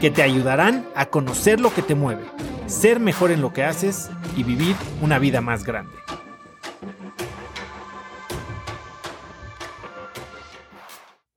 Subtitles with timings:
[0.00, 2.24] que te ayudarán a conocer lo que te mueve,
[2.66, 5.92] ser mejor en lo que haces y vivir una vida más grande.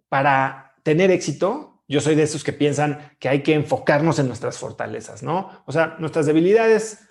[0.10, 4.58] Para tener éxito, yo soy de esos que piensan que hay que enfocarnos en nuestras
[4.58, 5.64] fortalezas, ¿no?
[5.66, 7.08] O sea, nuestras debilidades,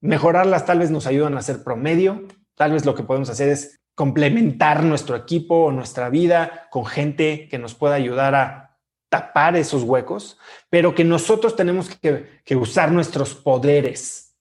[0.00, 3.80] mejorarlas tal vez nos ayudan a ser promedio, tal vez lo que podemos hacer es
[3.94, 8.69] complementar nuestro equipo o nuestra vida con gente que nos pueda ayudar a
[9.10, 10.38] tapar esos huecos,
[10.70, 14.36] pero que nosotros tenemos que, usar nuestros poderes,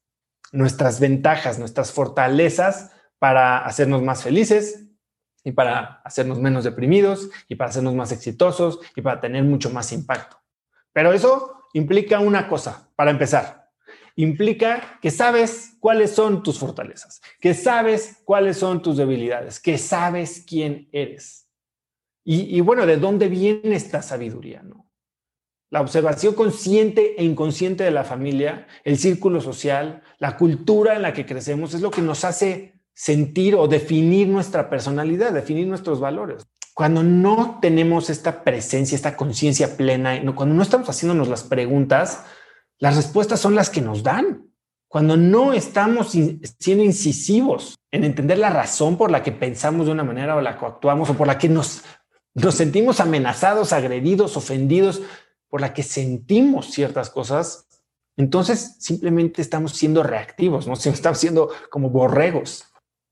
[0.52, 4.85] nuestras ventajas, nuestras fortalezas para hacernos más felices
[5.44, 9.91] y para hacernos menos deprimidos y para hacernos más exitosos y para tener mucho más
[9.91, 10.39] impacto.
[10.94, 13.72] Pero eso implica una cosa, para empezar,
[14.16, 20.44] implica que sabes cuáles son tus fortalezas, que sabes cuáles son tus debilidades, que sabes
[20.47, 21.48] quién eres.
[22.31, 24.61] Y, bueno, ¿de dónde viene esta sabiduría?
[24.61, 24.88] ¿no?
[25.72, 31.11] La observación consciente e inconsciente de la familia, el círculo social, la cultura en la
[31.11, 36.45] que crecemos es lo que nos hace sentir o definir nuestra personalidad, definir nuestros valores.
[36.75, 42.25] Cuando no tenemos esta presencia, esta conciencia plena, cuando no estamos haciéndonos las preguntas,
[42.77, 44.45] las respuestas son las que nos dan.
[44.88, 50.03] Cuando no estamos siendo incisivos en entender la razón por la que pensamos de una
[50.03, 51.83] manera o la que actuamos o por la que nos
[52.33, 55.02] nos sentimos amenazados, agredidos, ofendidos,
[55.49, 57.67] por la que sentimos ciertas cosas,
[58.19, 60.73] entonces simplemente estamos siendo reactivos, ¿no?
[60.85, 62.66] Estamos siendo como borregos.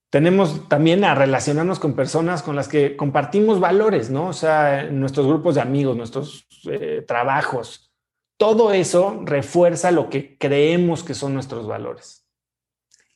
[0.09, 4.27] Tenemos también a relacionarnos con personas con las que compartimos valores, ¿no?
[4.27, 7.93] O sea, nuestros grupos de amigos, nuestros eh, trabajos.
[8.37, 12.27] Todo eso refuerza lo que creemos que son nuestros valores.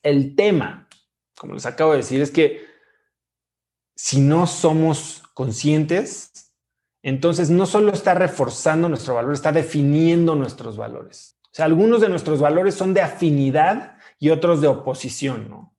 [0.01, 0.87] El tema,
[1.37, 2.70] como les acabo de decir, es que
[4.03, 6.55] si no somos conscientes,
[7.03, 11.37] entonces no solo está reforzando nuestro valor, está definiendo nuestros valores.
[11.43, 15.69] O sea, algunos de nuestros valores son de afinidad y otros de oposición.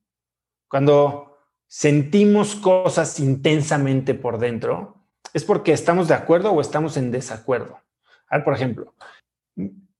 [0.68, 5.04] Cuando sentimos cosas intensamente por dentro,
[5.34, 7.80] es porque estamos de acuerdo o estamos en desacuerdo.
[8.28, 8.94] A ver, por ejemplo,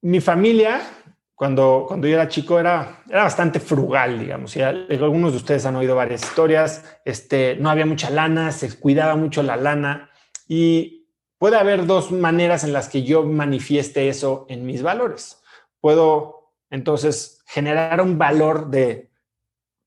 [0.01, 0.81] mi familia,
[1.43, 4.57] cuando, cuando yo era chico, era, era bastante frugal, digamos.
[4.57, 6.85] Algunos de ustedes han oído varias historias.
[7.05, 10.09] Este, no había mucha lana, se cuidaba mucho la lana.
[10.47, 11.09] Y
[11.39, 15.43] puede haber dos maneras en las que yo manifieste eso en mis valores.
[15.81, 19.11] Puedo entonces generar un valor de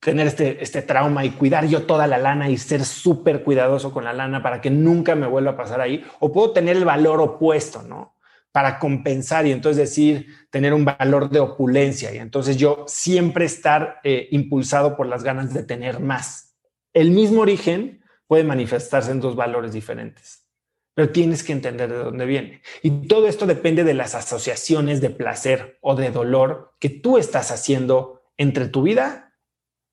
[0.01, 4.03] tener este, este trauma y cuidar yo toda la lana y ser súper cuidadoso con
[4.03, 6.03] la lana para que nunca me vuelva a pasar ahí.
[6.19, 8.14] O puedo tener el valor opuesto, ¿no?
[8.55, 13.99] Para compensar y entonces decir, tener un valor de opulencia y entonces yo siempre estar
[14.05, 16.55] eh, impulsado por las ganas de tener más.
[16.93, 20.47] El mismo origen puede manifestarse en dos valores diferentes,
[20.93, 22.61] pero tienes que entender de dónde viene.
[22.81, 27.51] Y todo esto depende de las asociaciones de placer o de dolor que tú estás
[27.51, 29.33] haciendo entre tu vida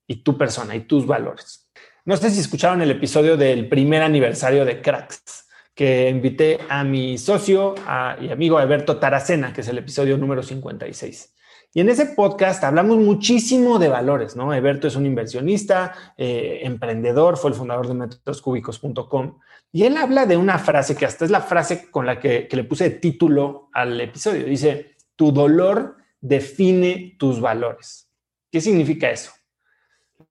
[0.07, 1.69] y tu persona y tus valores.
[2.05, 7.19] No sé si escucharon el episodio del primer aniversario de Cracks que invité a mi
[7.19, 7.75] socio
[8.21, 11.35] y amigo Alberto Taracena, que es el episodio número 56.
[11.75, 14.53] Y en ese podcast hablamos muchísimo de valores, ¿no?
[14.53, 19.39] Alberto es un inversionista, eh, emprendedor, fue el fundador de métodoscúbicos.com
[19.73, 22.57] y él habla de una frase que hasta es la frase con la que, que
[22.57, 24.45] le puse título al episodio.
[24.45, 28.11] Dice, tu dolor define tus valores.
[28.51, 29.33] ¿Qué significa eso?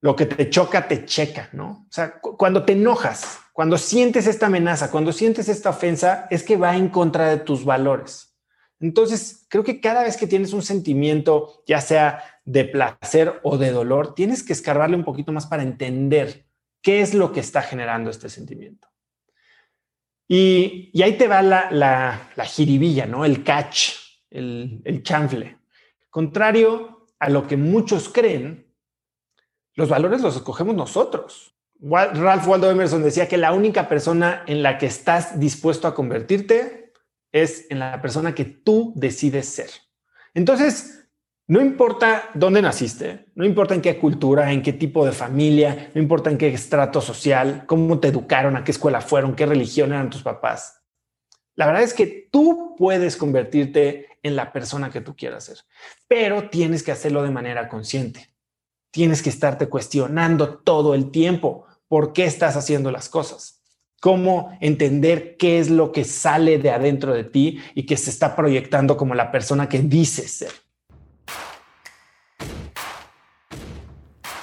[0.00, 1.86] Lo que te choca, te checa, ¿no?
[1.88, 6.56] O sea, cuando te enojas, cuando sientes esta amenaza, cuando sientes esta ofensa, es que
[6.56, 8.34] va en contra de tus valores.
[8.80, 13.70] Entonces, creo que cada vez que tienes un sentimiento, ya sea de placer o de
[13.70, 16.46] dolor, tienes que escarbarle un poquito más para entender
[16.80, 18.88] qué es lo que está generando este sentimiento.
[20.26, 22.28] Y, ahí te va la, la,
[23.06, 23.24] ¿no?
[23.24, 23.90] El catch,
[24.30, 25.58] el, el chanfle.
[26.08, 28.66] Contrario a lo que muchos creen,
[29.74, 31.54] los valores los escogemos nosotros.
[31.82, 36.92] Ralph Waldo Emerson decía que la única persona en la que estás dispuesto a convertirte
[37.32, 39.70] es en la persona que tú decides ser.
[40.32, 41.08] Entonces,
[41.48, 46.00] no importa dónde naciste, no importa en qué cultura, en qué tipo de familia, no
[46.00, 50.08] importa en qué estrato social, cómo te educaron, a qué escuela fueron, qué religión eran
[50.08, 50.82] tus papás.
[51.56, 55.58] La verdad es que tú puedes convertirte en la persona que tú quieras ser,
[56.06, 58.28] pero tienes que hacerlo de manera consciente.
[58.92, 63.58] Tienes que estarte cuestionando todo el tiempo por qué estás haciendo las cosas
[64.00, 68.34] cómo entender qué es lo que sale de adentro de ti y que se está
[68.34, 70.52] proyectando como la persona que dices ser.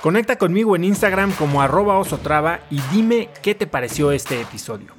[0.04, 4.99] Conecta conmigo en Instagram como arroba osotrava y dime qué te pareció este episodio.